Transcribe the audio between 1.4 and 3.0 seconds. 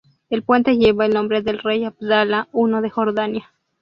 del rey Abdalá I de